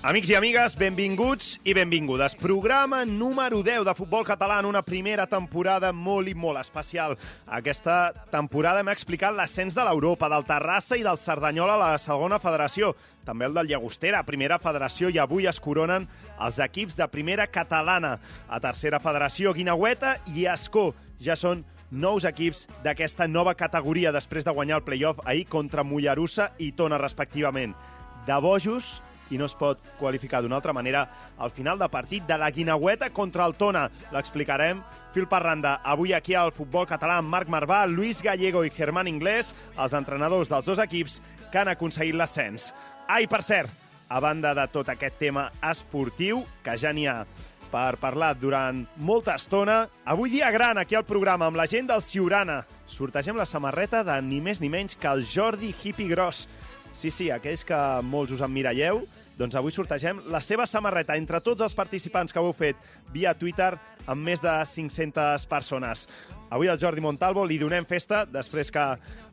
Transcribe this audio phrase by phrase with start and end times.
[0.00, 2.32] Amics i amigues, benvinguts i benvingudes.
[2.40, 7.18] Programa número 10 de Futbol Català en una primera temporada molt i molt especial.
[7.44, 12.38] Aquesta temporada hem explicat l'ascens de l'Europa, del Terrassa i del Cerdanyola a la segona
[12.40, 12.94] federació,
[13.28, 16.08] també el del Llagostera, primera federació, i avui es coronen
[16.40, 18.14] els equips de primera catalana.
[18.48, 20.94] A tercera federació, Guinaueta i Escó.
[21.20, 21.60] Ja són
[21.92, 26.96] nous equips d'aquesta nova categoria després de guanyar el playoff ahir contra Mollerussa i Tona,
[26.96, 27.76] respectivament.
[28.24, 31.06] De bojos, i no es pot qualificar d'una altra manera
[31.38, 33.88] al final de partit de la Guinaueta contra el Tona.
[34.12, 34.82] L'explicarem
[35.14, 35.80] fil per randa.
[35.84, 40.50] Avui aquí al futbol català amb Marc Marvà, Luis Gallego i Germán Inglés, els entrenadors
[40.50, 42.70] dels dos equips que han aconseguit l'ascens.
[43.10, 43.70] Ai, per cert,
[44.10, 47.24] a banda de tot aquest tema esportiu, que ja n'hi ha
[47.70, 52.02] per parlar durant molta estona, avui dia gran aquí al programa amb la gent del
[52.02, 52.64] Ciurana.
[52.90, 56.48] Sortegem la samarreta de ni més ni menys que el Jordi Hippie Gros.
[56.92, 59.04] Sí, sí, aquells que molts us emmiralleu,
[59.40, 62.76] doncs avui sortegem la seva samarreta entre tots els participants que heu fet
[63.14, 63.72] via Twitter
[64.06, 66.06] amb més de 500 persones.
[66.50, 68.84] Avui al Jordi Montalvo li donem festa després que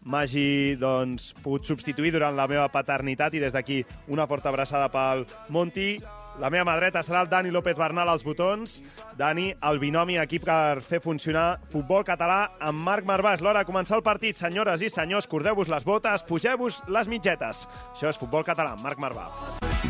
[0.08, 5.25] m'hagi doncs, pogut substituir durant la meva paternitat i des d'aquí una forta abraçada pel
[5.49, 5.97] Monti.
[6.38, 8.77] La meva mà dreta serà el Dani López Bernal als botons.
[9.17, 13.33] Dani, el binomi aquí per fer funcionar futbol català amb Marc Marvà.
[13.33, 14.38] És l'hora de començar el partit.
[14.38, 17.65] Senyores i senyors, cordeu-vos les botes, pugeu-vos les mitgetes.
[17.95, 19.25] Això és futbol català amb Marc Marvà.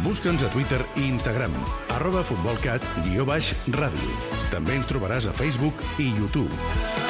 [0.05, 1.53] Busca'ns a Twitter i Instagram,
[1.97, 4.15] arroba futbolcat, guió baix, ràdio.
[4.53, 6.53] També ens trobaràs a Facebook i YouTube.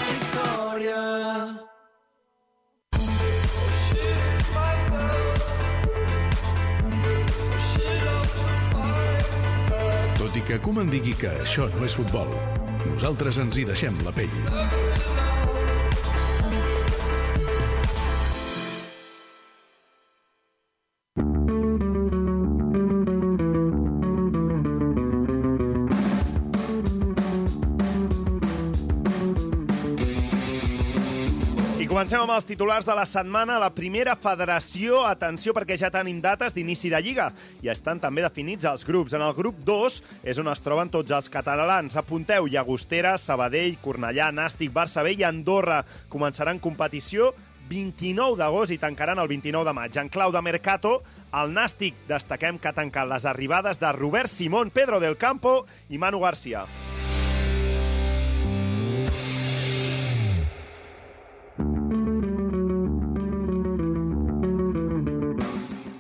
[0.10, 1.67] Victòria.
[10.48, 12.32] Que Koeman digui que això no és futbol,
[12.86, 15.17] nosaltres ens hi deixem la pell.
[32.08, 33.58] Comencem amb els titulars de la setmana.
[33.60, 37.26] La primera federació, atenció perquè ja tenim dates d'inici de Lliga
[37.60, 39.12] i estan també definits els grups.
[39.18, 41.98] En el grup 2 és on es troben tots els catalans.
[42.00, 45.82] Apunteu Llagostera, Sabadell, Cornellà, Nàstic, Barça B i Andorra.
[46.08, 47.34] Començaran competició
[47.68, 50.00] 29 d'agost i tancaran el 29 de maig.
[50.00, 51.02] En clau de Mercato,
[51.36, 56.00] el Nàstic destaquem que ha tancat les arribades de Robert Simón, Pedro del Campo i
[56.00, 56.64] Manu Garcia.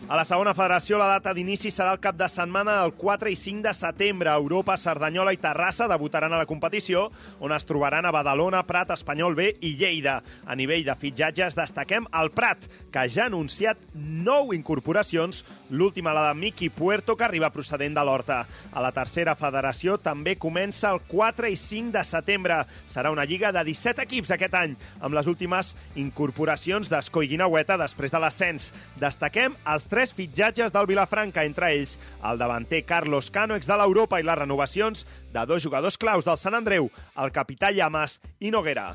[0.08, 3.36] A la segona federació, la data d'inici serà el cap de setmana del 4 i
[3.36, 4.32] 5 de setembre.
[4.32, 7.10] Europa, Cerdanyola i Terrassa debutaran a la competició,
[7.44, 10.22] on es trobaran a Badalona, Prat, Espanyol B i Lleida.
[10.48, 15.42] A nivell de fitxatges, destaquem el Prat, que ja ha anunciat nou incorporacions,
[15.76, 18.40] l'última la de Miki Puerto, que arriba procedent de l'Horta.
[18.72, 22.62] A la tercera federació també comença el 4 i 5 de setembre.
[22.88, 27.76] Serà una lliga de 17 equips aquest any, amb les últimes incorporacions d'Esco i Guinaueta
[27.84, 28.72] després de l'ascens.
[29.04, 34.20] Destaquem els tres fitxatges del Vilafranca, entre ells el davanter Carlos Cano, ex de l'Europa,
[34.22, 38.92] i les renovacions de dos jugadors claus del Sant Andreu, el capità Llamas i Noguera.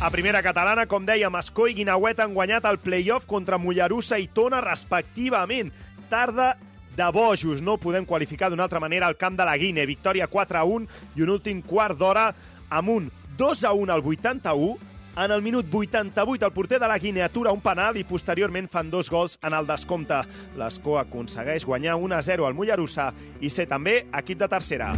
[0.00, 4.30] A primera catalana, com dèiem, Escó i Guinauet han guanyat el play-off contra Mollerussa i
[4.32, 5.68] Tona, respectivament.
[6.08, 6.54] Tarda
[6.96, 9.84] de bojos, no podem qualificar d'una altra manera el camp de la Guine.
[9.84, 12.30] Victòria 4 a 1 i un últim quart d'hora
[12.70, 14.78] amb un 2 a 1 al 81,
[15.16, 18.90] en el minut 88 el porter de la Guinea atura un penal i posteriorment fan
[18.90, 20.22] dos gols en el descompte.
[20.56, 24.94] L'Escó aconsegueix guanyar 1 a 0 al Mollerussa i ser també equip de tercera.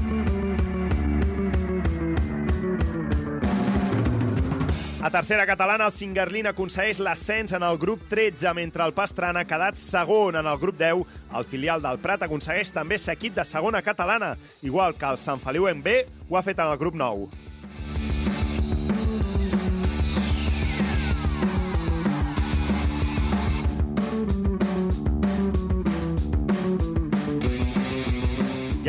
[5.02, 9.48] A tercera catalana, el Singerlin aconsegueix l'ascens en el grup 13, mentre el Pastrana ha
[9.50, 11.02] quedat segon en el grup 10.
[11.34, 15.42] El filial del Prat aconsegueix també ser equip de segona catalana, igual que el Sant
[15.42, 17.50] Feliu en B ho ha fet en el grup 9.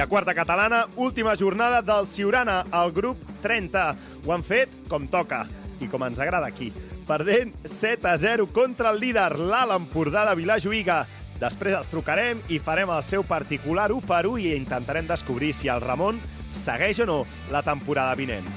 [0.03, 3.95] I a quarta catalana, última jornada del Ciurana, al grup 30.
[4.25, 5.45] Ho han fet com toca
[5.79, 6.73] i com ens agrada aquí.
[7.07, 11.05] Perdent 7 a 0 contra el líder, l'Alt Empordà de Vilajuïga.
[11.39, 15.71] Després els trucarem i farem el seu particular 1 per 1 i intentarem descobrir si
[15.71, 16.19] el Ramon
[16.51, 17.21] segueix o no
[17.55, 18.51] la temporada vinent.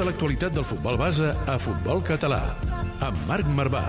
[0.00, 2.38] Tota l'actualitat del futbol base a Futbol Català.
[3.04, 3.82] Amb Marc Marvà.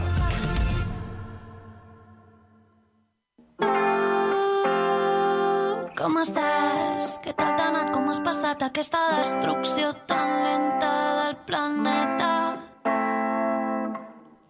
[5.96, 7.16] Com estàs?
[7.24, 7.94] Què tal t'ha anat?
[7.96, 10.92] Com has passat aquesta destrucció tan lenta
[11.22, 12.34] del planeta?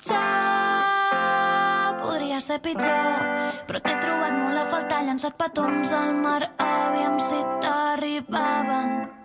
[0.09, 0.25] Ja
[2.01, 3.23] podria ser pitjor,
[3.69, 9.20] però t'he trobat molt a faltar, llançat petons al mar, aviam si t'arribaven.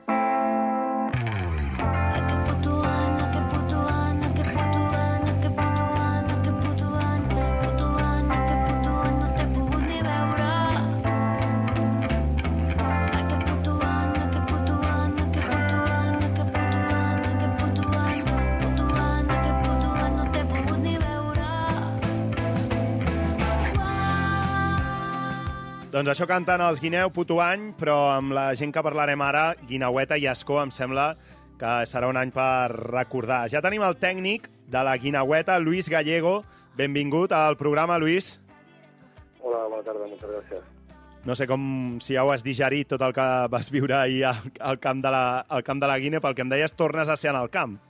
[25.96, 30.18] Doncs això canten els Guineu, puto any, però amb la gent que parlarem ara, Guinaueta
[30.20, 31.06] i Escó, em sembla
[31.56, 33.46] que serà un any per recordar.
[33.48, 36.42] Ja tenim el tècnic de la Guinaueta, Luis Gallego.
[36.76, 38.34] Benvingut al programa, Luis.
[39.40, 40.68] Hola, bona tarda, moltes gràcies.
[41.24, 41.64] No sé com
[42.04, 45.16] si ja ho has digerit tot el que vas viure ahir al, al, camp, de
[45.16, 47.48] la, al camp de la Guinea, pel que em deies, tornes a ser en el
[47.48, 47.80] camp.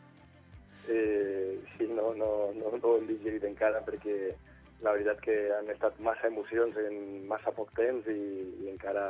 [0.86, 4.36] Eh, sí, no, no, no, no ho hem digerit encara perquè
[4.84, 8.20] la veritat que han estat massa emocions en massa poc temps i,
[8.64, 9.08] i encara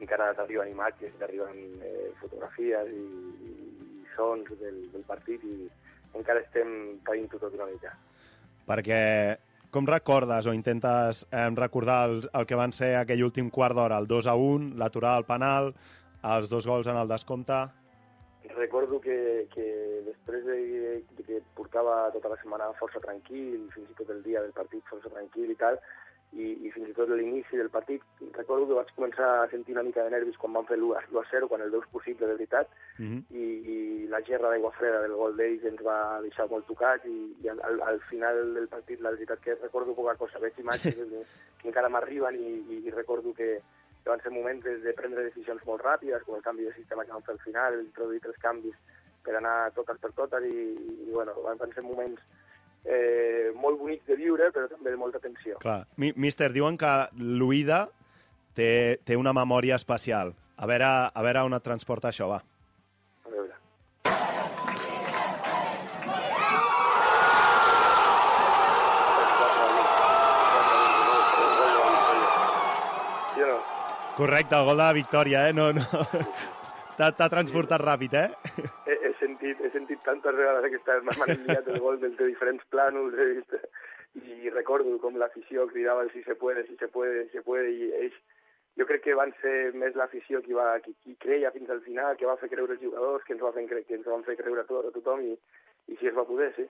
[0.00, 3.04] encara t'arriben imatges, t'arriben eh, fotografies i,
[3.50, 3.54] i
[4.14, 5.68] sons del, del partit i
[6.16, 7.92] encara estem païnt-ho tot una mica.
[8.68, 9.00] Perquè
[9.70, 14.00] com recordes o intentes eh, recordar el, el que van ser aquell últim quart d'hora,
[14.02, 15.74] el 2 a 1, l'aturada al penal,
[16.36, 17.66] els dos gols en el descompte...
[18.50, 23.98] Recordo que, que després de, de que portava tota la setmana força tranquil, fins i
[23.98, 25.80] tot el dia del partit força tranquil i tal,
[26.32, 28.04] i, i fins i tot l'inici del partit,
[28.36, 31.24] recordo que vaig començar a sentir una mica de nervis quan van fer l'1 a
[31.30, 32.68] 0, quan el 2 possible de veritat,
[33.00, 33.22] Mm -hmm.
[33.32, 37.34] i, i la gerra d'aigua freda del gol d'ells ens va deixar molt tocats i,
[37.42, 40.94] i al, al, al final del partit la veritat que recordo poca cosa, veig imatges
[41.10, 41.24] que,
[41.62, 43.62] que encara m'arriben i, i, i recordo que,
[44.02, 47.04] que van ser moments de, de prendre decisions molt ràpides, com el canvi de sistema
[47.04, 48.76] que van fer al final, introduir tres canvis
[49.24, 50.66] per anar totes per totes i,
[51.06, 52.20] i bueno, van, ser moments
[52.84, 55.58] eh, molt bonics de viure, però també de molta tensió.
[55.62, 55.82] Clar.
[56.00, 57.86] Mi, míster, diuen que l'Uida
[58.56, 60.34] té, té una memòria especial.
[60.60, 62.40] A veure, a veure on et transporta això, va.
[63.24, 63.54] A veure.
[74.20, 75.52] Correcte, el gol de la victòria, eh?
[75.56, 75.84] No, no.
[77.00, 78.68] T'ha transportat ràpid, eh?
[79.50, 83.24] Sentit, he sentit tantes vegades aquesta m'han enviat el gol des de diferents plànols he
[83.34, 83.54] vist,
[84.14, 87.90] i recordo com l'afició cridava si se puede, si se puede, si se puede i
[88.02, 88.18] ells
[88.78, 92.16] jo crec que van ser més l'afició qui, va, qui, qui creia fins al final,
[92.16, 94.62] que va fer creure els jugadors, que ens, va fer, que ens van fer creure
[94.62, 95.34] a, to, a tothom i,
[95.90, 96.68] i si es va poder, sí.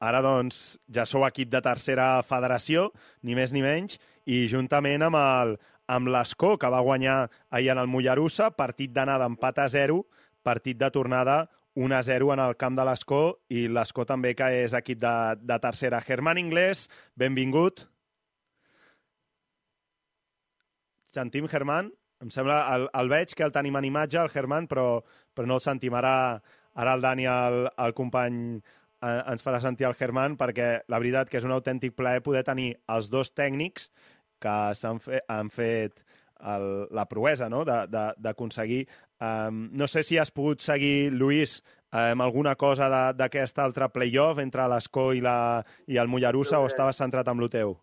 [0.00, 2.88] Ara, doncs, ja sou equip de tercera federació,
[3.26, 5.58] ni més ni menys, i juntament amb el
[5.90, 10.04] amb l'Escó, que va guanyar ahir en el Mollerussa, partit d'anada empat a 0,
[10.46, 11.40] partit de tornada
[11.74, 15.14] 1 a 0 en el camp de l'Escó, i l'Escó també, que és equip de,
[15.38, 16.00] de tercera.
[16.04, 17.86] Germán Inglés, benvingut.
[21.14, 21.90] Sentim, Germán?
[22.20, 25.00] Em sembla, el, el veig que el tenim en imatge, el Germán, però,
[25.34, 25.94] però no el sentim.
[25.96, 26.14] Ara,
[26.74, 28.60] ara el Dani, el, el company,
[29.00, 32.44] eh, ens farà sentir el Germán, perquè la veritat que és un autèntic plaer poder
[32.46, 33.88] tenir els dos tècnics
[34.40, 36.02] que s'han fe, han fet
[36.40, 37.64] el, la proesa no?
[37.64, 38.84] d'aconseguir.
[39.20, 41.58] Um, no sé si has pogut seguir, Lluís,
[41.92, 46.66] um, alguna cosa de- d'aquest altre play-off entre l'Escó i, la, i el Mollerussa o
[46.66, 47.76] estaves centrat amb el teu?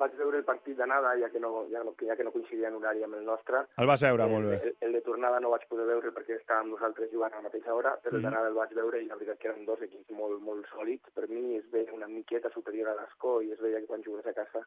[0.00, 2.74] Vaig veure el partit d'anada, ja, que no, ja, no, ja que no coincidia en
[2.74, 3.60] horari amb el nostre.
[3.76, 4.56] El vas veure, molt bé.
[4.64, 7.74] El, el de tornada no vaig poder veure perquè estàvem nosaltres jugant a la mateixa
[7.76, 8.30] hora, però el Mhm.
[8.30, 11.12] d'anada el vaig veure i la veritat que eren dos equips molt, molt sòlids.
[11.14, 14.26] Per mi es veia una miqueta superior a l'Escó i es veia que quan jugués
[14.26, 14.66] a casa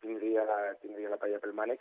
[0.00, 1.78] tindria la, tindria la palla pel mànec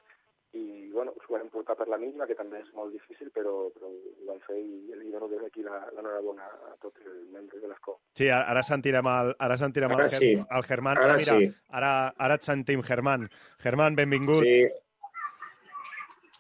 [0.53, 3.70] i bueno, us ho vam portar per la mínima, que també és molt difícil, però,
[3.72, 7.62] però ho van fer i li dono des d'aquí la- l'enhorabona a tots els membres
[7.62, 7.96] de l'Escó.
[8.20, 10.34] Sí, ara sentirem el, ara sentirem Ara el, sí.
[10.36, 10.98] El Germán.
[10.98, 11.51] Ara Mira, sí.
[11.70, 13.22] ara, ara et sentim, Germán.
[13.63, 14.43] Germán, benvingut.
[14.43, 14.67] Sí.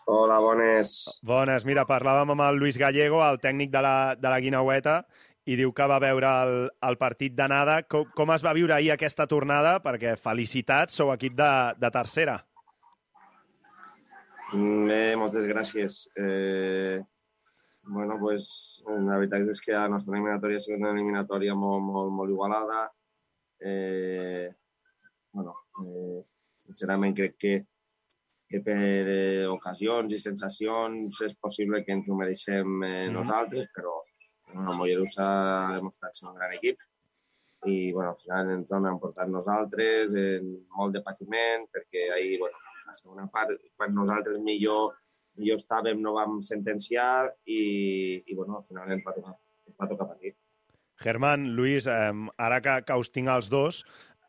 [0.05, 1.19] Hola, bones.
[1.23, 1.63] Bones.
[1.65, 5.05] Mira, parlàvem amb el Luis Gallego, el tècnic de la, de la Guinaueta,
[5.47, 6.55] i diu que va veure el,
[6.89, 7.83] el partit d'anada.
[7.89, 9.77] Com, com es va viure ahir aquesta tornada?
[9.81, 12.39] Perquè felicitats, sou equip de, de tercera.
[14.51, 16.09] Bé, moltes gràcies.
[16.19, 16.99] Eh,
[17.87, 22.11] bueno, pues, la veritat és que la nostra eliminatòria ha sigut una eliminatòria molt, molt,
[22.17, 22.81] molt igualada.
[23.63, 24.49] Eh,
[25.31, 25.53] bueno,
[25.85, 26.19] eh,
[26.59, 27.53] sincerament crec que,
[28.51, 33.13] que per eh, ocasions i sensacions és possible que ens ho mereixem eh, Mhm.
[33.15, 34.01] nosaltres, però
[34.53, 35.27] bueno, Mollerussa
[35.69, 36.77] ha demostrat ser un gran equip
[37.67, 42.57] i bueno, al final ens hem emportat nosaltres en molt de patiment perquè ahir, bueno,
[42.91, 44.93] la segona part, quan nosaltres millor,
[45.39, 47.61] millor estàvem, no vam sentenciar i,
[48.27, 49.35] i bueno, al final ens va tocar,
[49.69, 50.35] ens va tocar patir.
[51.01, 53.81] Germán, Luis, eh, ara que, que us tinc els dos,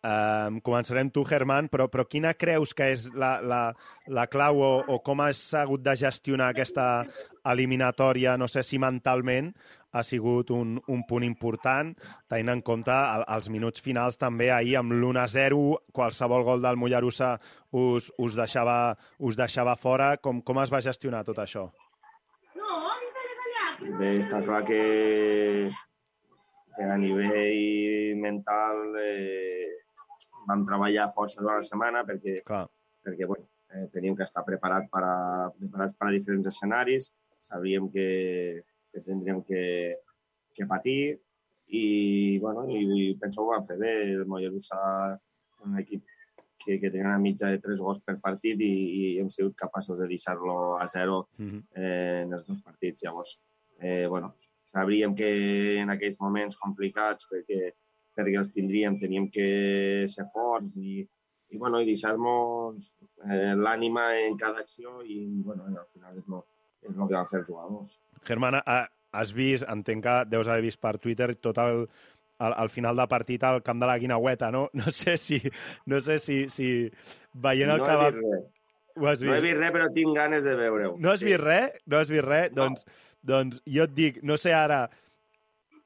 [0.03, 3.63] eh, començarem tu, Germán, però, però quina creus que és la, la,
[4.09, 7.05] la clau o, o com has hagut de gestionar aquesta
[7.53, 9.53] eliminatòria, no sé si mentalment
[9.93, 11.93] ha sigut un, un punt important,
[12.33, 15.61] tenint en compte el, els minuts finals també ahir amb l'1-0,
[15.93, 17.35] qualsevol gol del Mollerussa
[17.77, 20.17] us, us, deixava, us deixava fora.
[20.17, 21.69] Com, com es va gestionar tot això?
[23.83, 24.83] Bé, està clar que,
[26.77, 29.73] que a nivell mental eh,
[30.49, 32.65] vam treballar força durant la setmana perquè, Clar.
[33.05, 35.17] perquè bueno, eh, teníem que estar preparat per a,
[35.59, 37.11] preparats per a diferents escenaris,
[37.43, 38.07] sabíem que,
[38.93, 39.63] que tindríem que,
[40.55, 41.19] que patir
[41.73, 43.95] i, bueno, i, i penso que ho vam fer bé.
[44.13, 44.81] El Mollerussa
[45.65, 46.05] un equip
[46.65, 49.99] que, que tenia una mitja de tres gols per partit i, i hem sigut capaços
[50.03, 51.63] de deixar-lo a zero Mm -hmm.
[51.77, 53.03] eh, en els dos partits.
[53.03, 53.41] Llavors,
[53.81, 54.35] eh, bueno,
[54.65, 55.31] sabríem que
[55.81, 57.73] en aquells moments complicats, perquè,
[58.17, 61.09] perquè els tindríem, teníem que ser forts i,
[61.53, 62.95] i, bueno, i deixar-nos
[63.31, 66.43] eh, l'ànima en cada acció i, bueno, al final és el,
[66.83, 67.93] és el que van fer els jugadors.
[68.27, 71.87] Germán, ha- has vist, entenc que deus haver vist per Twitter tot el,
[72.39, 74.69] al, al final de partit al camp de la Guinaueta, no?
[74.79, 75.41] No sé si,
[75.87, 76.91] no sé si, si
[77.35, 78.11] veient el no que va...
[78.11, 78.51] vist.
[78.97, 79.53] Ho has No he vist?
[79.53, 80.97] vist res, però tinc ganes de veure-ho.
[81.01, 81.31] No has Sí.
[81.31, 81.79] vist res?
[81.87, 82.51] No has vist res?
[82.53, 82.63] No.
[82.67, 82.85] Doncs,
[83.23, 84.83] doncs jo et dic, no sé ara...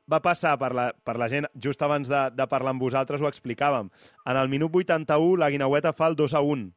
[0.07, 3.27] Va passar per la, per la gent, just abans de, de parlar amb vosaltres ho
[3.27, 3.89] explicàvem.
[4.31, 6.69] En el minut 81 la Guinaueta fa el 2 a 1.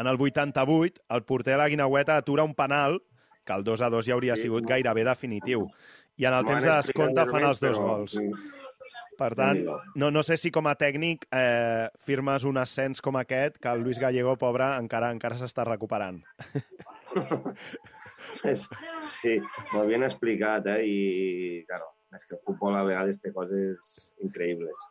[0.00, 3.02] En el 88 el porter de la Guinaueta atura un penal
[3.44, 4.42] que el 2 a 2 ja hauria Sí.
[4.42, 5.66] sigut gairebé definitiu.
[6.16, 8.12] I en el temps de descompte fan els dos gols.
[8.12, 8.30] sí.
[9.20, 9.58] Per tant,
[10.00, 13.82] no, no sé si com a tècnic eh, firmes un ascens com aquest, que el
[13.84, 16.22] Luis Gallego, pobre, encara encara s'està recuperant.
[18.30, 19.34] Sí,
[19.72, 20.84] m'ho havien explicat, eh?
[20.86, 24.84] I, claro, és que el futbol a vegades té coses increïbles.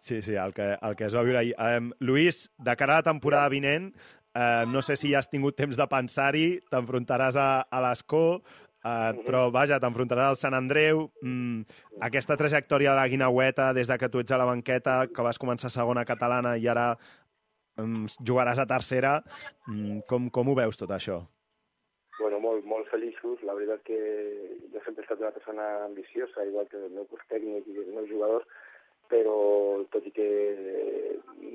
[0.00, 1.54] Sí, sí, el que, el que es va viure ahir.
[1.60, 3.90] Um, Luis, de cara a la temporada vinent,
[4.36, 9.10] uh, no sé si ja has tingut temps de pensar-hi, t'enfrontaràs a, a l'Escó, uh,
[9.26, 11.08] però vaja, t'enfrontaràs al Sant Andreu.
[11.22, 11.64] Mm,
[12.10, 15.40] aquesta trajectòria de la Guinaueta, des de que tu ets a la banqueta, que vas
[15.40, 16.94] començar segona catalana i ara
[17.80, 19.20] um, jugaràs a tercera,
[19.66, 21.22] mm, com, com ho veus tot això?
[22.20, 23.40] bueno, molt, molt feliços.
[23.48, 23.98] La veritat que
[24.72, 27.94] jo sempre he estat una persona ambiciosa, igual que el meu cos tècnic i els
[27.96, 28.46] meus jugadors,
[29.10, 29.36] però
[29.92, 30.28] tot i que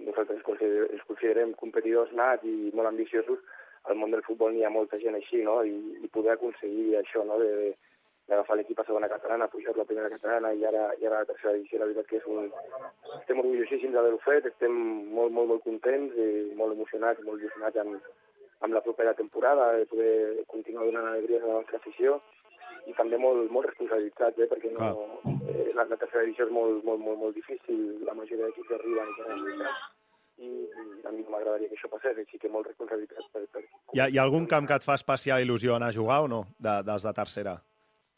[0.05, 3.39] nosaltres ens consider- ens considerem competidors nats i molt ambiciosos,
[3.85, 5.61] al món del futbol n'hi ha molta gent així, no?
[5.63, 7.75] I, i poder aconseguir això, no?, de,
[8.27, 11.53] d'agafar l'equip a segona catalana, pujar la primera catalana i ara, i ara la tercera
[11.53, 12.47] divisió, la veritat que és un...
[13.19, 14.73] Estem orgullosíssims d'haver-ho fet, estem
[15.17, 18.09] molt, molt, molt contents i molt emocionats, molt il·lusionats amb,
[18.65, 20.15] amb la propera temporada, de poder
[20.49, 22.17] continuar donant alegries a la nostra afició
[22.85, 24.89] i també molt, molt responsabilitzats, eh, perquè no,
[25.49, 29.11] eh, la, la tercera divisió és molt, molt, molt, molt difícil, la majoria d'equips arriben
[29.11, 29.85] i tenen lluitat,
[30.37, 33.63] i, i a mi no m'agradaria que això passés, així que molt responsabilitat per, per...
[33.93, 36.27] Hi ha, hi ha algun camp que et fa especial il·lusió anar a jugar o
[36.31, 37.55] no, de, dels de tercera?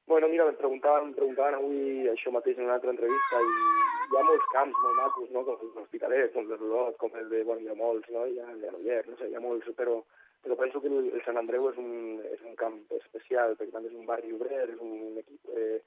[0.08, 4.16] Bueno, mira, em preguntaven, em preguntaven avui això mateix en una altra entrevista i hi
[4.16, 5.44] ha molts camps molt macos, no?
[5.44, 8.24] com l'Hospitalet, com l'Olot, com el de, hi ha molts, no?
[8.24, 9.98] Hi ha el de Noller, no sé, hi ha molts, però,
[10.44, 11.94] però penso que el, el Sant Andreu és un,
[12.32, 15.80] és un camp especial, perquè també és un barri obrer, és un equip, eh,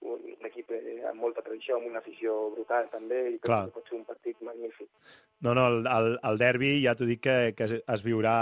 [0.00, 3.64] un, un equip eh, amb molta tradició, amb una afició brutal també, i Clar.
[3.68, 4.88] que pot ser un partit magnífic.
[5.44, 8.38] No, no, el, el, el derbi ja t'ho dic que, que es, es, viurà,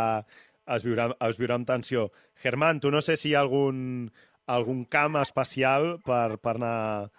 [0.77, 2.09] es, viurà, es viurà amb tensió.
[2.43, 4.09] Germán, tu no sé si hi ha algun,
[4.47, 7.11] algun camp especial per, per, anar,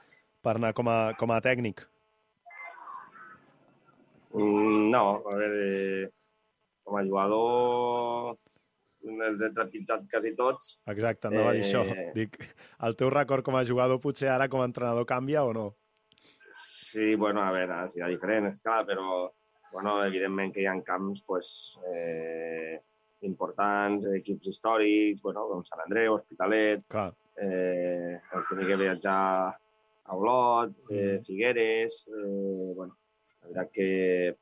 [0.42, 1.86] per anar com a, com a tècnic.
[4.38, 6.10] Mm, no, a veure,
[6.88, 8.38] com a jugador
[9.08, 10.78] els he trepitjat quasi tots.
[10.92, 11.68] Exacte, anava a dir Eh.
[11.68, 12.14] això.
[12.16, 12.38] Dic,
[12.88, 15.68] el teu record com a jugador potser ara com a entrenador canvia o no?
[16.58, 19.30] Sí, bueno, a veure, serà diferent, és clar, però
[19.72, 22.80] bueno, evidentment que hi ha camps pues, eh,
[23.28, 29.54] importants, equips històrics, bueno, com Sant Andreu, Hospitalet, Clar, eh, el tenir que viatjar
[30.08, 32.98] a Olot, eh, Figueres, eh, bueno,
[33.42, 34.38] la veritat que,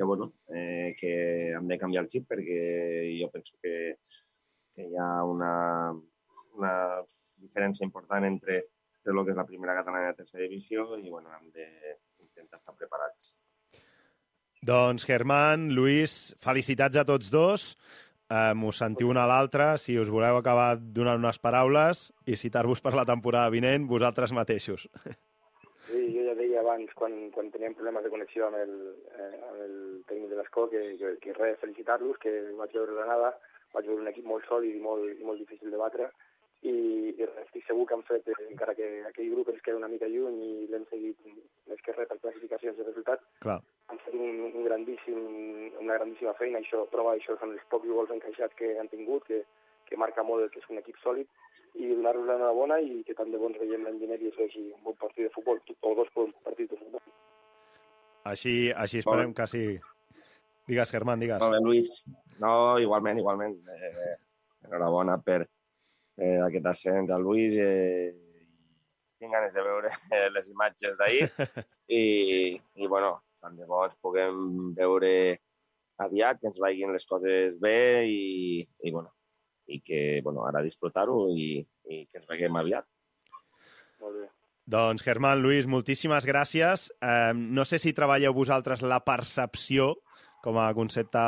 [0.00, 2.60] que, bueno, eh, que hem de canviar el xip perquè
[3.20, 3.98] jo penso que,
[4.72, 5.50] que hi ha una,
[6.56, 6.72] una
[7.36, 8.62] diferència important entre,
[8.96, 12.62] entre el que és la primera catalana i la tercera divisió i bueno, hem d'intentar
[12.62, 13.34] estar preparats.
[14.64, 17.74] Doncs, Germán, Lluís, felicitats a tots dos.
[18.30, 22.80] Um, us sentiu un a l'altre, si us voleu acabar donant unes paraules i citar-vos
[22.80, 24.88] per la temporada vinent, vosaltres mateixos.
[25.90, 26.19] Sí,
[26.60, 28.72] deia abans, quan, quan teníem problemes de connexió amb el,
[29.16, 29.76] eh, amb el
[30.08, 33.30] tècnic de l'escó, que, que, que res, felicitar-los, que vaig veure la nada,
[33.74, 36.10] vaig veure un equip molt sòlid i molt, i molt difícil de batre,
[36.62, 36.72] i,
[37.16, 40.08] i estic segur que han fet, eh, encara que aquell grup ens queda una mica
[40.10, 41.30] lluny i l'hem seguit
[41.70, 43.60] més que res per classificacions de resultat, Clar.
[43.88, 45.20] han fet un, un grandíssim,
[45.80, 49.44] una grandíssima feina, això, prova això són els pocs gols encaixats que han tingut, que,
[49.88, 51.30] que marca molt que és un equip sòlid,
[51.74, 54.82] i donar-los l'enhorabona i que tant de bons veiem l'any vinent i això així un
[54.86, 57.04] bon partit de futbol, o dos bons partits de futbol.
[58.30, 59.64] Així, així esperem que sí.
[60.70, 61.40] Digues, Germán, digues.
[61.42, 61.88] Molt bé, Lluís.
[62.42, 63.56] No, igualment, igualment.
[63.74, 64.16] Eh,
[64.66, 67.56] enhorabona per eh, aquest ascens al Lluís.
[67.58, 68.10] Eh,
[69.20, 71.26] tinc ganes de veure eh, les imatges d'ahir
[72.00, 72.02] i,
[72.56, 75.12] i, bueno, tant de bo ens puguem veure
[76.00, 79.12] aviat, que ens vagin les coses bé i, i bueno,
[79.70, 82.86] i que, bueno, ara disfrutar-ho i, i que ens veiem aviat.
[84.02, 84.28] Molt bé.
[84.70, 86.90] Doncs, Germán, Lluís, moltíssimes gràcies.
[87.02, 89.96] Eh, no sé si treballeu vosaltres la percepció
[90.44, 91.22] com a concepte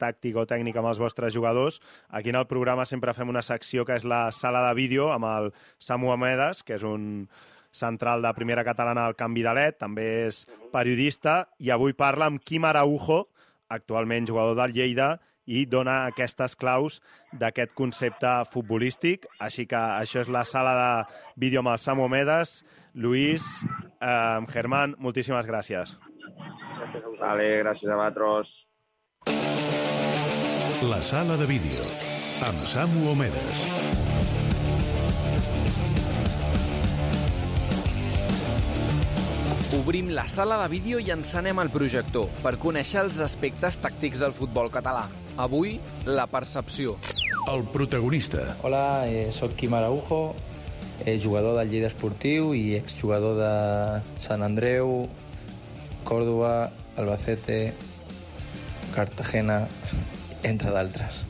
[0.00, 1.80] tàctic o tècnic amb els vostres jugadors.
[2.08, 5.28] Aquí en el programa sempre fem una secció que és la sala de vídeo amb
[5.30, 7.28] el Samu Amedes, que és un
[7.76, 12.40] central de primera catalana al Canvi de LED, també és periodista, i avui parla amb
[12.40, 13.26] Quim Araujo,
[13.68, 15.16] actualment jugador del Lleida,
[15.46, 17.00] i dona aquestes claus
[17.32, 19.26] d'aquest concepte futbolístic.
[19.40, 20.90] Així que això és la sala de
[21.36, 22.64] vídeo amb el Samu Medes.
[22.94, 23.64] Lluís,
[24.00, 25.96] eh, Germán, moltíssimes gràcies.
[27.20, 28.68] Vale, gràcies a vosaltres.
[30.82, 31.84] La sala de vídeo
[32.44, 33.64] amb Samu Omedes.
[39.76, 44.36] Obrim la sala de vídeo i encenem el projector per conèixer els aspectes tàctics del
[44.36, 45.06] futbol català.
[45.36, 46.96] Avui, la percepció.
[47.52, 50.34] El protagonista, Hola, eh, sóc Quim Araujo,
[51.04, 55.08] eh, jugador del Lleida Esportiu i exjugador de Sant Andreu,
[56.04, 57.74] Còrdoba, Albacete,
[58.94, 59.68] Cartagena,
[60.42, 61.20] entre d'altres.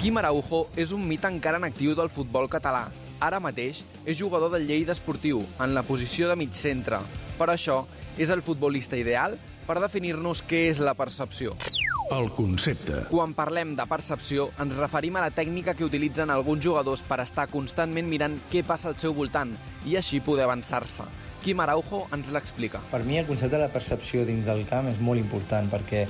[0.00, 2.86] Quim Araujo és un mit encara en actiu del futbol català.
[3.18, 7.02] Ara mateix és jugador del Lleida Esportiu, en la posició de mig centre.
[7.36, 7.82] Per això,
[8.16, 9.34] és el futbolista ideal
[9.66, 11.56] per definir-nos què és la percepció.
[12.12, 17.02] El concepte, Quan parlem de percepció, ens referim a la tècnica que utilitzen alguns jugadors
[17.06, 19.54] per estar constantment mirant què passa al seu voltant
[19.88, 21.06] i així poder avançar-se.
[21.44, 22.80] Quim Araujo ens l'explica.
[22.90, 26.06] Per mi el concepte de la percepció dins del camp és molt important perquè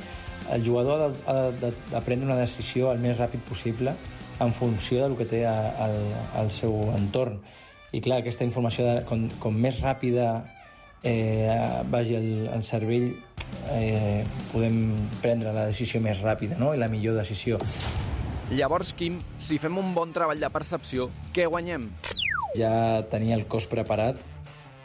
[0.54, 3.94] el jugador ha de, ha de, de prendre una decisió el més ràpid possible
[4.42, 5.96] en funció del que té al,
[6.34, 7.38] al seu entorn.
[7.94, 10.28] I clar, aquesta informació, de, com, com més ràpida
[11.04, 13.12] eh, vagi al, al cervell,
[13.72, 16.72] eh, podem prendre la decisió més ràpida no?
[16.74, 17.58] i la millor decisió.
[18.52, 21.88] Llavors, Quim, si fem un bon treball de percepció, què guanyem?
[22.54, 24.20] ja tenia el cos preparat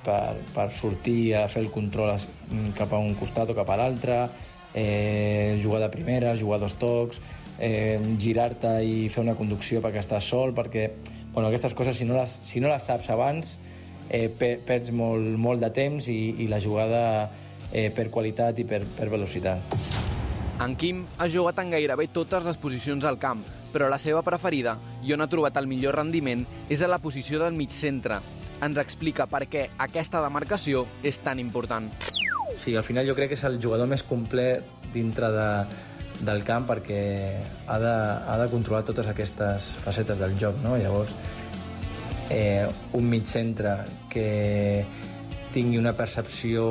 [0.02, 2.26] per, per sortir a fer el control es-
[2.74, 4.24] cap a un costat o cap a l'altre,
[4.74, 7.20] eh, jugar de primera, jugar dos tocs,
[7.60, 10.88] eh, girar-te i fer una conducció perquè estàs sol, perquè
[11.34, 13.58] bueno, aquestes coses, si no les, si no les saps abans,
[14.10, 17.30] eh, per, perds molt, molt de temps i, i la jugada
[17.72, 19.76] eh, per qualitat i per, per velocitat.
[20.60, 24.76] En Quim ha jugat en gairebé totes les posicions al camp, però la seva preferida,
[25.06, 28.20] i on ha trobat el millor rendiment, és a la posició del mig centre.
[28.60, 31.88] Ens explica per què aquesta demarcació és tan important.
[32.60, 35.50] Sí, al final jo crec que és el jugador més complet dintre de,
[36.26, 37.02] del camp perquè
[37.68, 37.94] ha de,
[38.28, 40.76] ha de controlar totes aquestes facetes del joc, no?
[40.78, 41.14] Llavors,
[42.30, 42.68] eh,
[43.00, 43.78] un mig centre
[44.12, 44.28] que
[45.54, 46.66] tingui una percepció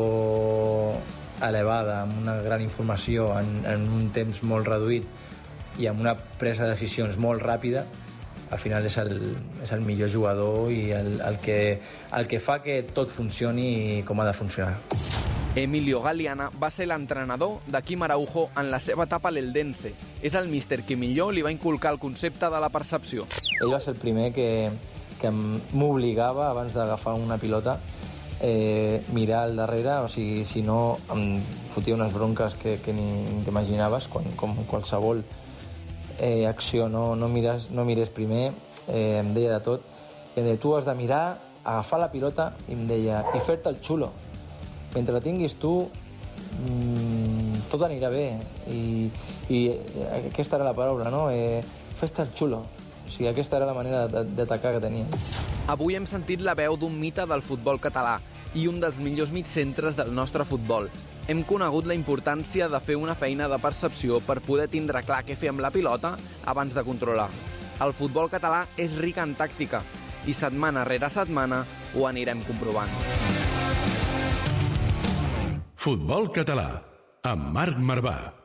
[1.44, 5.06] elevada, amb una gran informació en, en un temps molt reduït
[5.78, 7.84] i amb una presa de decisions molt ràpida,
[8.50, 9.12] al final és el,
[9.62, 11.80] és el millor jugador i el, el, que,
[12.16, 14.78] el que fa que tot funcioni com ha de funcionar.
[15.58, 19.90] Emilio Galiana va ser l'entrenador de Quim Araujo en la seva etapa a l'Eldense.
[20.22, 23.26] És el míster que millor li va inculcar el concepte de la percepció.
[23.58, 24.48] Ell va ser el primer que,
[25.18, 27.78] que m'obligava, abans d'agafar una pilota,
[28.40, 31.42] eh, mirar al darrere, o sigui, si no em
[31.74, 35.24] fotia unes bronques que, que ni, t'imaginaves, quan, com qualsevol
[36.18, 38.52] eh, acció, no, no, mires, no mires primer,
[38.86, 39.84] eh, em deia de tot,
[40.34, 43.68] i em deia, tu has de mirar agafar la pilota i em deia i fer-te
[43.72, 44.12] el xulo.
[44.94, 45.74] Mentre la tinguis tu,
[46.62, 48.26] mmm, tot anirà bé.
[48.72, 49.10] I,
[49.52, 49.58] I
[50.22, 51.28] aquesta era la paraula, no?
[51.30, 51.60] Eh,
[51.98, 52.62] Fes-te el xulo.
[53.08, 55.06] O sigui, aquesta era la manera de- d'atacar que tenia.
[55.66, 58.20] Avui hem sentit la veu d'un mite del futbol català
[58.54, 60.88] i un dels millors mitcentres del nostre futbol.
[61.26, 65.36] Hem conegut la importància de fer una feina de percepció per poder tindre clar què
[65.36, 67.28] fer amb la pilota abans de controlar.
[67.80, 69.82] El futbol català és ric en tàctica
[70.26, 72.88] i setmana rere setmana ho anirem comprovant.
[75.76, 76.82] Futbol català,
[77.22, 78.37] amb Marc Marvà.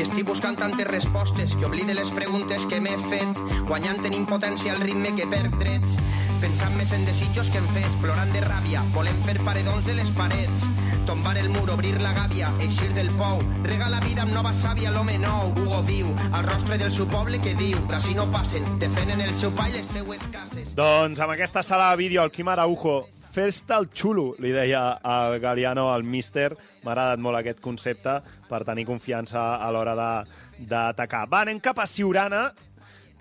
[0.00, 3.36] I estic buscant tantes respostes que oblide les preguntes que m'he fet,
[3.68, 5.92] guanyant en impotència el ritme que perc drets,
[6.40, 10.08] pensant més en desitjos que en fets, plorant de ràbia, volem fer paredons de les
[10.16, 10.64] parets,
[11.06, 14.90] tombar el mur, obrir la gàbia, eixir del pou, regar la vida amb nova sàvia,
[14.96, 19.20] l'home nou, Hugo viu, al rostre del seu poble que diu, d'ací no passen, defenen
[19.20, 20.72] el seu pa i les seues cases.
[20.74, 23.02] Doncs amb aquesta sala de vídeo, el Quim Araujo,
[23.32, 26.52] fes-te el xulo, li deia el Galiano al míster.
[26.82, 28.18] M'ha agradat molt aquest concepte
[28.48, 31.24] per tenir confiança a l'hora d'atacar.
[31.30, 32.50] Va, anem cap a Siurana,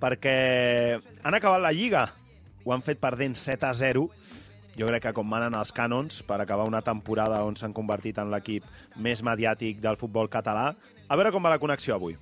[0.02, 2.08] perquè han acabat la Lliga.
[2.66, 4.10] Ho han fet perdent 7 a 0.
[4.78, 8.32] Jo crec que com manen els cànons per acabar una temporada on s'han convertit en
[8.32, 10.72] l'equip més mediàtic del futbol català.
[11.08, 12.16] A veure com va la connexió avui.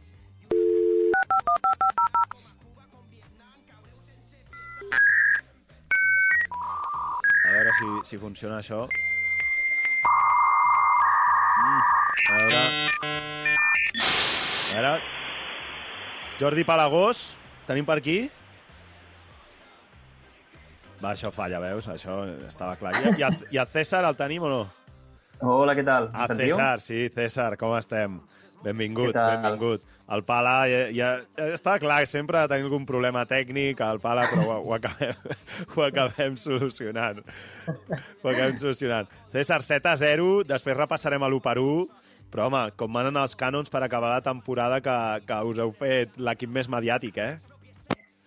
[7.79, 8.83] Si, si funciona això.
[11.59, 11.81] Mm,
[12.33, 12.63] a veure...
[14.69, 14.93] A veure...
[16.39, 17.33] Jordi Palagós,
[17.67, 18.19] tenim per aquí?
[20.99, 21.87] Va, això falla, veus?
[21.91, 22.93] Això estava clar.
[23.15, 24.61] I, a, I a César el tenim o no?
[25.39, 26.09] Hola, què tal?
[26.11, 26.27] A?
[26.31, 28.19] César, sí, César, com estem?
[28.63, 29.85] Benvingut, benvingut.
[30.09, 31.09] El Pala ja, ja,
[31.53, 35.13] està clar, sempre ha de tenir algun problema tècnic, el Pala, però ho, ho, acabem,
[35.75, 37.21] ho acabem solucionant.
[37.69, 39.11] Ho acabem solucionant.
[39.35, 43.37] César, 7 a 0, després repassarem a l'1 per 1, però, home, com manen els
[43.37, 44.97] cànons per acabar la temporada que,
[45.29, 47.37] que us heu fet l'equip més mediàtic, eh?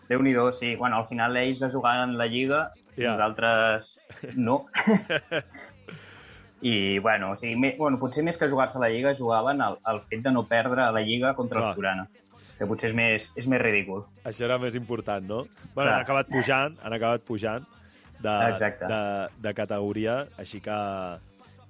[0.08, 0.76] Déu-n'hi-do, sí.
[0.78, 3.02] Bueno, al final ells es jugaven la Lliga, Ja.
[3.02, 3.12] yeah.
[3.16, 4.66] nosaltres no.
[6.62, 9.80] I, bueno, o sigui, me, bueno, potser més que jugar-se a la Lliga, jugaven al,
[9.82, 11.70] al fet de no perdre a la Lliga contra Clar.
[11.72, 12.04] el Surana,
[12.58, 14.04] que potser és més, és més ridícul.
[14.28, 15.40] Això era més important, no?
[15.74, 15.96] Bueno, Clar.
[15.96, 17.66] han acabat pujant, han acabat pujant
[18.22, 18.86] de, Exacte.
[18.86, 19.02] de,
[19.42, 20.78] de categoria, així que,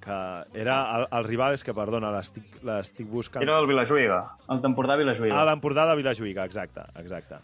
[0.05, 0.19] que
[0.61, 3.43] era el, el rival, és que, perdona, l'estic buscant...
[3.49, 4.21] Era el Vilajuïga,
[4.53, 5.39] el Tempordà Vilajuïga.
[5.41, 7.41] Ah, l'Empordà de Vilajuïga, exacte, exacte.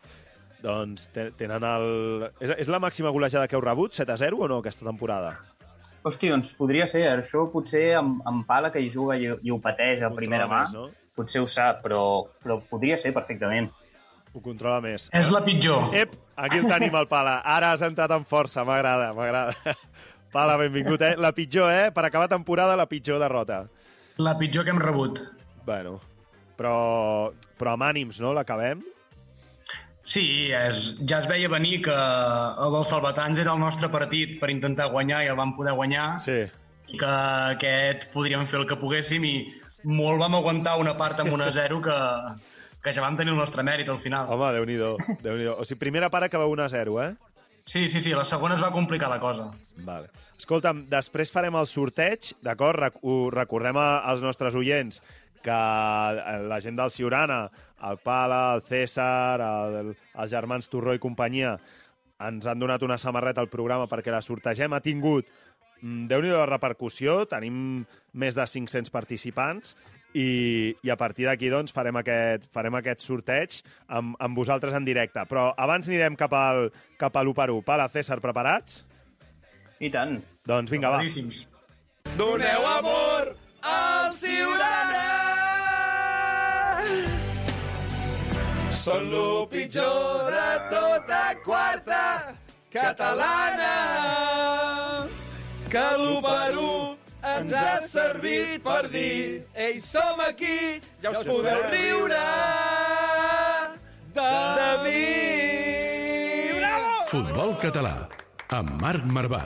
[0.60, 2.28] Doncs te- tenen el...
[2.44, 5.38] És, és la màxima golejada que heu rebut, 7 a 0 o no, aquesta temporada?
[6.06, 7.04] Hosti, doncs podria ser.
[7.10, 10.62] Això potser amb, amb Pala, que hi juga i, i ho pateix a primera mà,
[10.64, 10.88] més, no?
[11.18, 12.02] potser ho sap, però,
[12.42, 13.70] però podria ser perfectament.
[14.34, 15.08] Ho controla més.
[15.16, 15.88] És la pitjor.
[15.96, 17.38] Ep, aquí el tenim, el Pala.
[17.56, 19.56] Ara has entrat amb força, m'agrada, m'agrada.
[20.34, 21.14] Pala, benvingut, eh?
[21.18, 21.88] La pitjor, eh?
[21.94, 23.64] Per acabar temporada, la pitjor derrota.
[24.20, 25.22] La pitjor que hem rebut.
[25.66, 25.96] Bueno,
[26.58, 28.34] però, però amb ànims, no?
[28.36, 28.84] L'acabem?
[30.08, 34.48] Sí, és, ja es veia venir que el dels Salvatans era el nostre partit per
[34.48, 36.14] intentar guanyar i el vam poder guanyar.
[36.24, 36.46] Sí.
[36.88, 39.34] I que aquest podríem fer el que poguéssim i
[39.84, 41.98] molt vam aguantar una part amb 1-0 que,
[42.84, 44.32] que ja vam tenir el nostre mèrit al final.
[44.32, 47.10] Home, Déu-n'hi-do, déu nhi O sigui, primera part acabeu 1 a 0, eh?
[47.68, 49.50] Sí, sí, sí, la segona es va complicar la cosa.
[49.84, 50.08] Vale.
[50.40, 52.96] Escolta'm, després farem el sorteig, d'acord?
[53.04, 55.02] Ho recordem als nostres oients
[55.42, 55.58] que
[56.48, 57.42] la gent del Ciurana,
[57.88, 61.56] el Pala, el César, el, els germans Torró i companyia,
[62.28, 64.74] ens han donat una samarreta al programa perquè la sortegem.
[64.74, 65.28] Ha tingut,
[65.82, 69.76] mm, déu nhi la repercussió, tenim més de 500 participants
[70.14, 74.86] i, i a partir d'aquí doncs, farem, aquest, farem aquest sorteig amb, amb vosaltres en
[74.88, 75.24] directe.
[75.30, 76.68] Però abans anirem cap al,
[77.00, 77.62] cap a l'1 per 1.
[77.66, 78.82] Pala, César, preparats?
[79.78, 80.18] I tant.
[80.48, 81.04] Doncs vinga, va.
[82.18, 85.07] Doneu amor al Ciurana!
[88.88, 92.04] Són lo pitjor de tota quarta
[92.72, 93.72] catalana
[95.68, 96.96] que l'1 per 1
[97.32, 102.22] ens ha servit per dir Ei, som aquí, ja us podeu riure
[104.16, 105.04] de, de mi.
[106.56, 106.94] Bravo!
[107.12, 107.92] Futbol català,
[108.56, 109.42] amb Marc Marvà.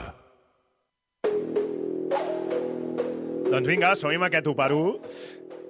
[3.51, 5.13] Doncs vinga, som amb aquest 1 per 1.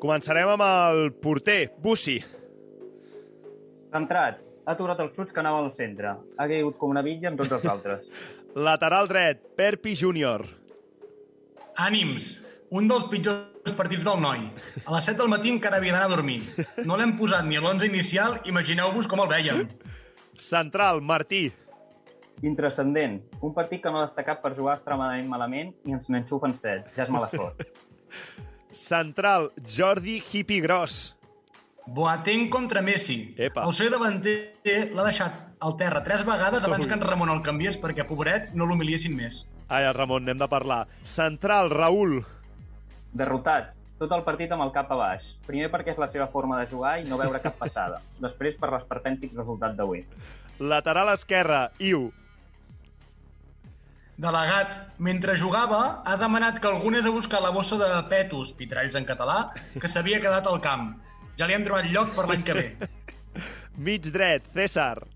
[0.05, 2.21] Començarem amb el porter, Bussi.
[3.93, 6.15] Centrat, ha aturat els xuts que anaven al centre.
[6.39, 8.09] Ha caigut com una bitlla amb tots els altres.
[8.69, 10.47] Lateral dret, Perpi Júnior.
[11.81, 12.39] Ànims!
[12.73, 14.47] Un dels pitjors partits del noi.
[14.87, 16.39] A les 7 del matí encara havia d'anar a dormir.
[16.89, 19.67] No l'hem posat ni a l'11 inicial, imagineu-vos com el vèiem.
[20.41, 21.43] Central, Martí.
[22.41, 23.21] Intrascendent.
[23.45, 26.89] Un partit que no ha destacat per jugar extremadament malament i ens n'enxufen set.
[26.97, 27.61] Ja és mala sort.
[28.73, 31.13] Central, Jordi Hippie Gros.
[31.87, 33.35] Boateng contra Messi.
[33.37, 33.65] Epa.
[33.67, 34.55] El seu davanter
[34.95, 36.89] l'ha deixat al terra tres vegades abans Ui.
[36.89, 39.43] que en Ramon el canviés perquè, pobret, no l'humiliessin més.
[39.69, 40.85] Ai, Ramon, n'hem de parlar.
[41.03, 42.21] Central, Raül.
[43.13, 43.81] Derrotats.
[43.99, 45.29] Tot el partit amb el cap a baix.
[45.47, 48.01] Primer perquè és la seva forma de jugar i no veure cap passada.
[48.25, 50.03] Després per l'esperpèntic resultat d'avui.
[50.59, 52.11] Lateral esquerra, Iu.
[54.23, 58.95] Delegat, mentre jugava, ha demanat que algú anés a buscar la bossa de petos, pitralls
[58.95, 59.39] en català,
[59.81, 60.93] que s'havia quedat al camp.
[61.39, 62.67] Ja li hem trobat lloc per l'any que ve.
[63.87, 65.07] Mig dret, César.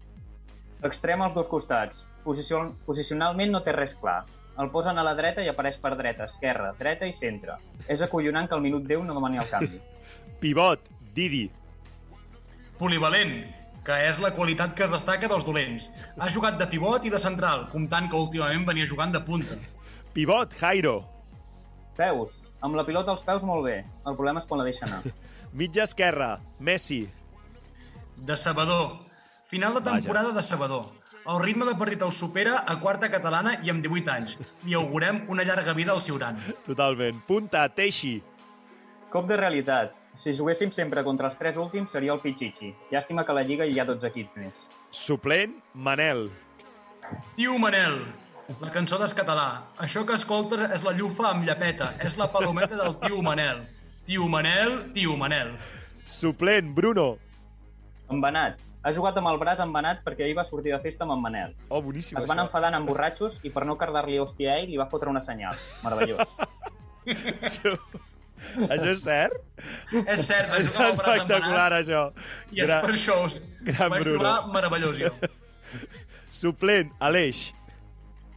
[0.87, 2.05] Extrem als dos costats.
[2.25, 2.63] Posició...
[2.87, 4.23] Posicionalment no té res clar.
[4.57, 7.59] El posen a la dreta i apareix per dreta, esquerra, dreta i centre.
[7.93, 9.83] És acollonant que al minut 10 no demani el canvi.
[10.41, 11.45] Pivot, Didi.
[12.81, 13.37] Polivalent,
[13.85, 15.91] que és la qualitat que es destaca dels dolents.
[16.17, 19.61] Ha jugat de pivot i de central, comptant que últimament venia jugant de punta.
[20.17, 20.99] Pivot, Jairo.
[21.97, 22.41] Peus.
[22.65, 23.83] Amb la pilota als peus molt bé.
[24.09, 25.05] El problema és quan la deixa anar.
[25.53, 27.09] Mitja esquerra, Messi.
[28.17, 28.99] Decebedor.
[29.47, 30.87] Final de temporada decebedor.
[31.27, 34.37] El ritme de partit el supera a quarta catalana i amb 18 anys.
[34.65, 36.39] Li augurem una llarga vida al Ciuran.
[36.67, 37.21] Totalment.
[37.27, 38.21] Punta, Teixi.
[39.11, 39.95] Cop de realitat.
[40.19, 42.73] Si juguéssim sempre contra els tres últims seria el Pichichi.
[42.91, 44.63] Llàstima que a la Lliga hi ha 12 equips més.
[44.91, 46.29] Suplent, Manel.
[47.37, 48.01] Tio Manel,
[48.63, 49.47] la cançó d'escatalà.
[49.83, 51.93] Això que escoltes és la llufa amb llapeta.
[52.03, 53.65] És la palometa del tio Manel.
[54.07, 55.57] Tio Manel, tio Manel.
[56.07, 57.19] Suplent, Bruno.
[58.11, 58.61] Embenat.
[58.87, 61.55] Ha jugat amb el braç embenat perquè ahir va sortir de festa amb en Manel.
[61.69, 62.47] Oh, boníssim, Es van això.
[62.47, 65.59] enfadant amb borratxos i per no cardar-li hòstia a ell li va fotre una senyal.
[65.83, 66.37] Meravellós.
[68.71, 69.35] Això és cert?
[70.07, 72.03] És cert, És amb el braç espectacular, això.
[72.55, 74.21] I és per això us gran vaig Bruno.
[74.23, 75.11] trobar meravellós, jo.
[76.41, 77.49] Suplent, Aleix.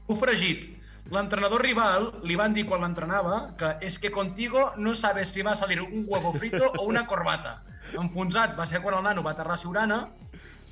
[0.10, 0.66] Un fregit.
[1.10, 5.56] L'entrenador rival li van dir quan l'entrenava que és que contigo no sabes si va
[5.56, 7.56] a salir un huevo frito o una corbata.
[7.98, 10.00] Enfonsat va ser quan el nano va aterrar a Siurana.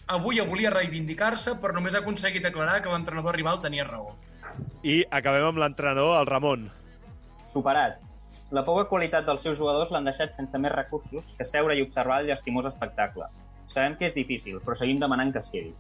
[0.08, 4.14] Avui volia reivindicar-se, però només ha aconseguit aclarar que l'entrenador rival tenia raó.
[4.84, 6.70] I acabem amb l'entrenador, el Ramon.
[7.50, 7.98] Superat.
[8.54, 12.22] La poca qualitat dels seus jugadors l'han deixat sense més recursos que seure i observar
[12.22, 13.26] el llastimós espectacle.
[13.74, 15.74] Sabem que és difícil, però seguim demanant que es quedi.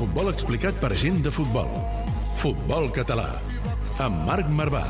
[0.00, 1.68] Futbol explicat per gent de futbol.
[2.40, 3.34] Futbol català.
[4.00, 4.80] Amb Marc Marvà.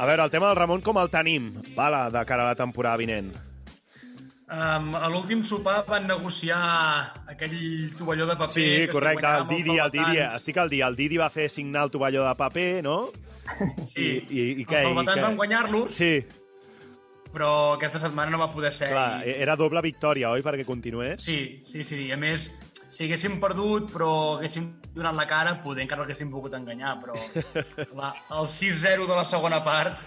[0.00, 3.00] A veure, el tema del Ramon com el tenim, vala, de cara a la temporada
[3.00, 3.32] vinent?
[4.50, 6.58] Um, a l'últim sopar van negociar
[7.30, 11.20] aquell tovalló de paper Sí, correcte, el Didi, el Didi, estic al dia, el Didi
[11.22, 12.96] va fer signar el tovalló de paper, no?
[13.92, 14.80] Sí, I, i, i què?
[14.80, 16.10] els salvatans van guanyar-los, Sí,
[17.30, 18.90] però aquesta setmana no va poder ser.
[18.90, 21.22] clar, i- era doble victòria, oi, perquè continués?
[21.22, 22.06] Sí, sí, sí.
[22.08, 22.48] I a més,
[22.90, 24.10] si haguéssim perdut, però
[24.40, 27.14] haguéssim donat la cara, poder encara l'haguéssim pogut enganyar, però
[28.02, 30.02] la, el 6-0 de la segona part,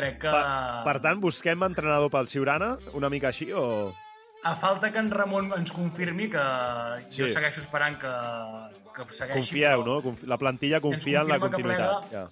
[0.00, 0.30] crec que...
[0.32, 3.92] Per, per tant, busquem entrenador pel Ciurana, una mica així, o...?
[4.42, 6.42] A falta que en Ramon ens confirmi que
[7.12, 7.34] jo Sí.
[7.34, 8.12] segueixo esperant que,
[8.96, 9.36] que segueixi.
[9.42, 9.98] Confieu, no?
[10.00, 12.08] Confi la plantilla confia en la continuïtat.
[12.14, 12.24] Ja.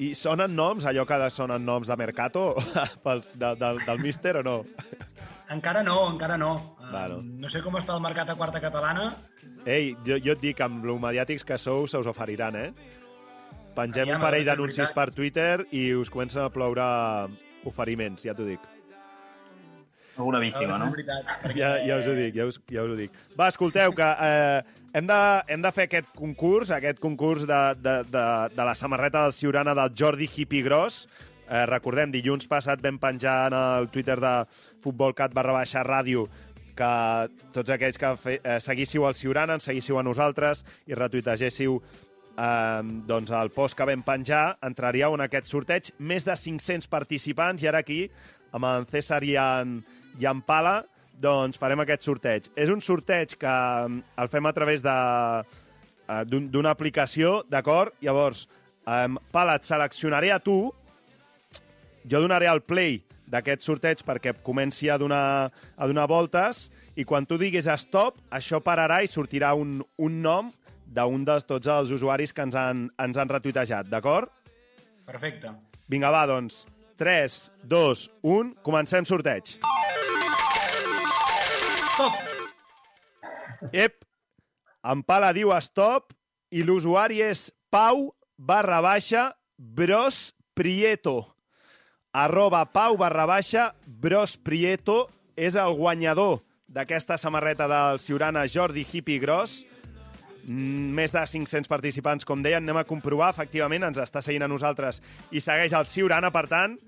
[0.00, 2.54] I sonen noms, allò que sonen noms de Mercato,
[3.04, 4.56] pels, de, del, del míster o no?
[5.50, 6.76] Encara no, encara no.
[6.90, 7.18] Bueno.
[7.20, 9.12] Um, no sé com està el mercat a quarta catalana.
[9.66, 12.70] Ei, jo, jo et dic, amb lo mediàtics que sou, se us oferiran, eh?
[13.76, 16.84] Pengem un parell d'anuncis per Twitter i us comencen a ploure
[17.68, 18.62] oferiments, ja t'ho dic.
[20.16, 20.90] Alguna víctima, no?
[20.90, 21.30] és veritat.
[21.44, 21.60] Perquè...
[21.60, 23.16] Ja, ja us ho dic, ja us, ja us ho dic.
[23.38, 25.20] Va, escolteu, que eh, hem, de,
[25.54, 29.74] hem de fer aquest concurs, aquest concurs de, de, de, de la samarreta del Ciurana
[29.78, 31.06] del Jordi Hippie Gros.
[31.46, 34.34] Eh, recordem, dilluns passat vam penjar en el Twitter de
[34.84, 36.28] futbolcat barra baixa ràdio
[36.80, 36.92] que
[37.54, 41.80] tots aquells que fe, eh, seguíssiu el Ciurana, ens seguíssiu a nosaltres i retuitegéssiu
[42.40, 45.92] eh, doncs el post que vam penjar, entraríeu en aquest sorteig.
[46.00, 48.06] Més de 500 participants i ara aquí,
[48.56, 49.76] amb en César i en,
[50.18, 50.80] i en Pala,
[51.20, 52.48] doncs farem aquest sorteig.
[52.56, 53.52] És un sorteig que
[54.24, 54.80] el fem a través
[56.08, 57.92] eh, d'un- d'una aplicació, d'acord?
[58.00, 58.46] Llavors,
[58.86, 60.72] eh, Pala, et seleccionaré a tu,
[62.10, 67.26] jo donaré el play d'aquest sorteig perquè comenci a donar, a donar voltes i quan
[67.28, 70.48] tu diguis stop, això pararà i sortirà un, un nom
[70.90, 74.30] d'un de tots els usuaris que ens han, ens han retuitejat, d'acord?
[75.06, 75.54] Perfecte.
[75.90, 76.64] Vinga, va, doncs.
[77.00, 79.54] 3, 2, 1, comencem sorteig.
[83.72, 84.02] Ep,
[84.84, 86.12] en Pala diu stop
[86.50, 91.24] i l'usuari és pau barra baixa bros prieto.
[92.12, 99.20] Arroba pau barra baixa bros prieto és el guanyador d'aquesta samarreta del Ciurana Jordi Hippie
[99.20, 99.64] Gros.
[100.44, 103.30] Mm, Més de 500 participants, com deien, anem a comprovar.
[103.34, 106.78] Efectivament, ens està seguint a nosaltres i segueix el Ciurana, per tant.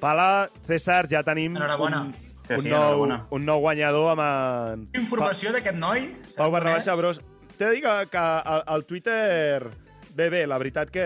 [0.00, 2.14] Pala, César, ja tenim un,
[2.50, 3.04] Sí, un, sí, nou,
[3.36, 4.88] un nou guanyador amb en...
[4.98, 6.08] Informació d'aquest noi.
[6.34, 7.20] Pau barra Saps baixa, com és?
[7.20, 7.20] bros.
[7.60, 9.70] T'he de dir que, que el, el Twitter
[10.16, 11.04] bé, bé, la veritat que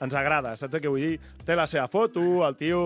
[0.00, 1.18] ens agrada, saps que vull dir?
[1.44, 2.80] Té la seva foto, el tio...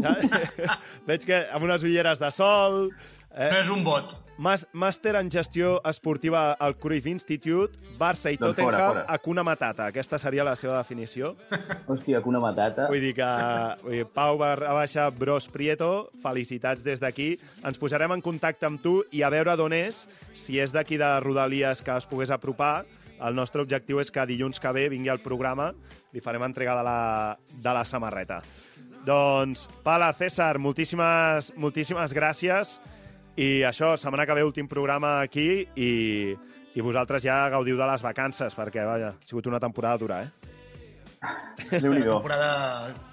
[0.00, 0.14] Ja,
[1.10, 2.86] veig que amb unes ulleres de sol...
[3.30, 3.50] Eh?
[3.52, 4.16] No és un bot.
[4.40, 9.02] Màster en gestió esportiva al Cruyff Institute, Barça i Doncs Tottenham, fora, fora.
[9.12, 9.88] Hakuna Matata.
[9.92, 11.34] Aquesta seria la seva definició.
[11.86, 12.86] Hòstia, que una matata.
[12.88, 13.28] Vull dir que
[13.82, 17.34] vull dir, Pau barra baixa Bros Prieto, felicitats des d'aquí.
[17.68, 21.10] Ens posarem en contacte amb tu i a veure d'on és, si és d'aquí de
[21.20, 22.86] Rodalies que es pogués apropar.
[23.20, 25.74] El nostre objectiu és que dilluns que ve vingui al programa,
[26.16, 27.00] li farem entrega de la,
[27.52, 28.40] de la samarreta.
[29.04, 32.78] Doncs, Pala, César, moltíssimes, moltíssimes gràcies.
[33.40, 35.90] I això, setmana que ve, últim programa aquí i,
[36.76, 40.58] i vosaltres ja gaudiu de les vacances, perquè, vaja, ha sigut una temporada dura, eh?
[41.80, 42.50] Una temporada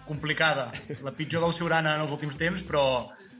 [0.07, 0.71] complicada.
[1.03, 2.83] La pitjor del Siurana en els últims temps, però,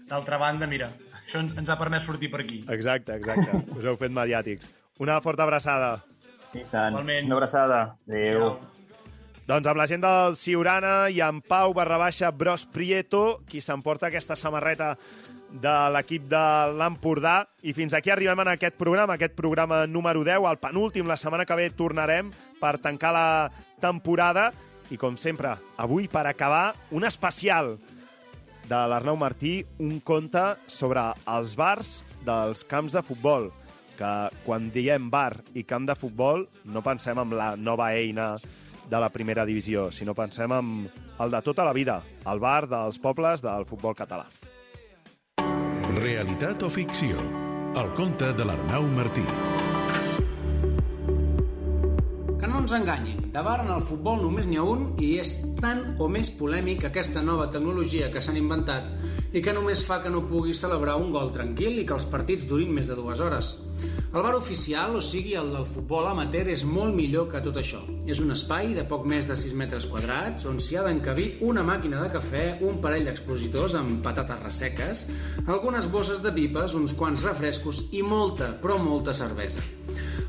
[0.07, 0.89] d'altra banda, mira,
[1.25, 2.61] això ens, ens ha permès sortir per aquí.
[2.71, 3.61] Exacte, exacte.
[3.75, 4.71] Us heu fet mediàtics.
[5.03, 5.97] Una forta abraçada.
[6.53, 6.95] I tant.
[6.95, 7.27] Igualment.
[7.27, 7.83] Una abraçada.
[8.07, 8.51] Adéu.
[9.47, 14.07] Doncs amb la gent del Siurana i en Pau barra baixa Bros Prieto, qui s'emporta
[14.07, 14.95] aquesta samarreta
[15.51, 16.43] de l'equip de
[16.77, 17.41] l'Empordà.
[17.63, 21.07] I fins aquí arribem en aquest programa, aquest programa número 10, el penúltim.
[21.07, 22.31] La setmana que ve tornarem
[22.61, 23.29] per tancar la
[23.83, 24.51] temporada.
[24.91, 27.75] I com sempre, avui per acabar, un especial
[28.67, 33.51] de l'Arnau Martí, un conte sobre els bars dels camps de futbol
[33.97, 34.11] que
[34.45, 38.35] quan diem bar i camp de futbol no pensem en la nova eina
[38.87, 40.75] de la primera divisió, sinó pensem en
[41.19, 44.29] el de tota la vida, el bar dels pobles del futbol català.
[45.97, 47.23] Realitat o ficció?
[47.81, 49.25] El conte de l'Arnau Martí.
[52.37, 55.31] Que no ens enganyin, de bar en el futbol només n'hi ha un i és
[55.57, 58.91] tan o més polèmic aquesta nova tecnologia que s'han inventat
[59.33, 62.45] i que només fa que no puguis celebrar un gol tranquil i que els partits
[62.45, 63.55] durin més de dues hores.
[64.13, 67.81] El bar oficial, o sigui el del futbol amateur, és molt millor que tot això.
[68.05, 71.65] És un espai de poc més de 6 metres quadrats on s'hi ha d'encabir una
[71.65, 75.07] màquina de cafè, un parell d'expositors amb patates resseques,
[75.47, 79.65] algunes bosses de pipes, uns quants refrescos i molta, però molta cervesa.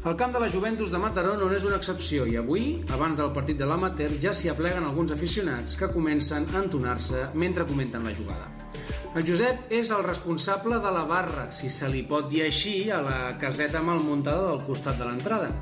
[0.09, 2.63] El camp de la Juventus de Mataró no és una excepció i avui,
[2.97, 7.67] abans del partit de l'amateur, ja s'hi apleguen alguns aficionats que comencen a entonar-se mentre
[7.69, 8.47] comenten la jugada.
[9.13, 13.03] El Josep és el responsable de la barra, si se li pot dir així, a
[13.05, 15.53] la caseta mal muntada del costat de l'entrada.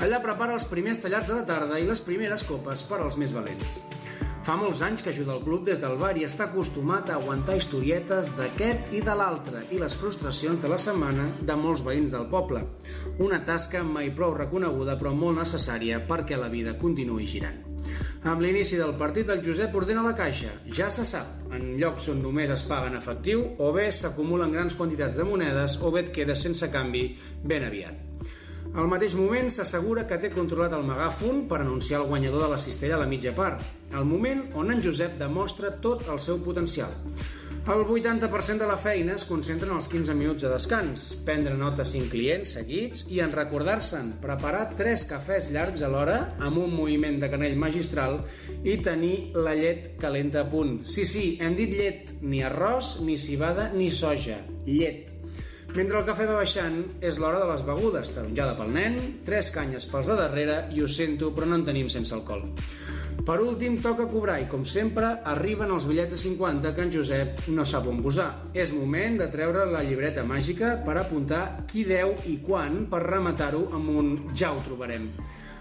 [0.00, 3.36] Allà prepara els primers tallats de la tarda i les primeres copes per als més
[3.36, 3.82] valents.
[4.40, 7.58] Fa molts anys que ajuda el club des del bar i està acostumat a aguantar
[7.58, 12.24] historietes d'aquest i de l'altre i les frustracions de la setmana de molts veïns del
[12.32, 12.62] poble.
[13.20, 17.60] Una tasca mai prou reconeguda però molt necessària perquè la vida continuï girant.
[18.32, 20.56] Amb l'inici del partit, el Josep ordena la caixa.
[20.76, 24.76] Ja se sap, en llocs on només es paga en efectiu, o bé s'acumulen grans
[24.76, 27.10] quantitats de monedes, o bé et quedes sense canvi
[27.44, 28.09] ben aviat.
[28.78, 32.58] Al mateix moment s'assegura que té controlat el megàfon per anunciar el guanyador de la
[32.62, 33.64] cistella a la mitja part,
[33.98, 36.94] el moment on en Josep demostra tot el seu potencial.
[37.66, 41.84] El 80% de la feina es concentra en els 15 minuts de descans, prendre nota
[41.84, 47.28] 5 clients seguits i en recordar-se'n, preparar 3 cafès llargs alhora amb un moviment de
[47.34, 48.20] canell magistral
[48.62, 50.78] i tenir la llet calenta a punt.
[50.86, 55.18] Sí, sí, hem dit llet, ni arròs, ni cibada, ni soja, llet.
[55.70, 59.84] Mentre el cafè va baixant, és l'hora de les begudes, taronjada pel nen, tres canyes
[59.86, 62.48] pels de darrere i ho sento, però no en tenim sense alcohol.
[63.26, 67.44] Per últim, toca cobrar i, com sempre, arriben els bitllets de 50 que en Josep
[67.54, 68.30] no sap on posar.
[68.50, 73.68] És moment de treure la llibreta màgica per apuntar qui deu i quan per rematar-ho
[73.76, 75.06] amb un ja ho trobarem.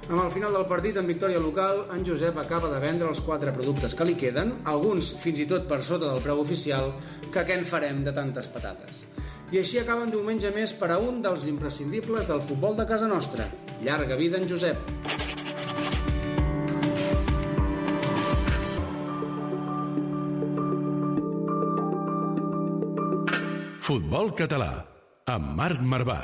[0.10, 3.54] Amb el final del partit en victòria local, en Josep acaba de vendre els quatre
[3.54, 6.96] productes que li queden, alguns fins i tot per sota del preu oficial,
[7.30, 9.04] que què en farem de tantes patates.
[9.50, 13.08] I així acaba un diumenge més per a un dels imprescindibles del futbol de casa
[13.10, 13.48] nostra.
[13.82, 14.78] Llarga vida en Josep.
[23.90, 24.86] Futbol català,
[25.34, 26.20] amb Marc Marvà.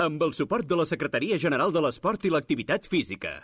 [0.00, 3.34] Amb el suport de la Secretaria General de l'Esport i l'Activitat Física.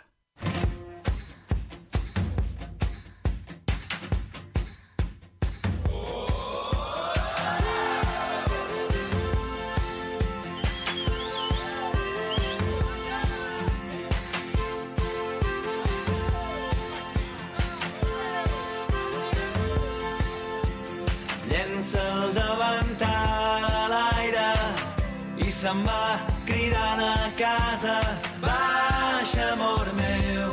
[25.73, 27.95] Se'n va cridant a casa.
[28.41, 30.51] Baixa, amor meu,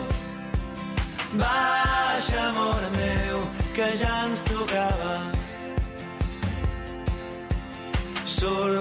[1.33, 3.43] baixa, amor meu,
[3.75, 5.31] que ja ens tocava.
[8.25, 8.80] Surt